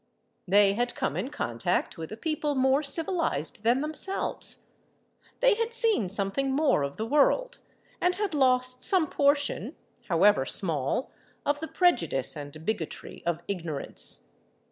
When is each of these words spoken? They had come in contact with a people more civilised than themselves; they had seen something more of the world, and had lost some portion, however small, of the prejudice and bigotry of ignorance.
They 0.47 0.73
had 0.73 0.95
come 0.95 1.15
in 1.15 1.29
contact 1.29 1.95
with 1.95 2.11
a 2.11 2.17
people 2.17 2.55
more 2.55 2.81
civilised 2.81 3.61
than 3.61 3.81
themselves; 3.81 4.63
they 5.41 5.53
had 5.53 5.75
seen 5.75 6.09
something 6.09 6.51
more 6.51 6.81
of 6.81 6.97
the 6.97 7.05
world, 7.05 7.59
and 8.01 8.15
had 8.15 8.33
lost 8.33 8.83
some 8.83 9.05
portion, 9.05 9.75
however 10.09 10.43
small, 10.43 11.11
of 11.45 11.59
the 11.59 11.67
prejudice 11.67 12.35
and 12.35 12.65
bigotry 12.65 13.21
of 13.27 13.41
ignorance. 13.47 14.31